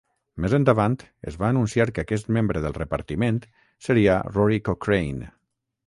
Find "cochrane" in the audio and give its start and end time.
4.71-5.35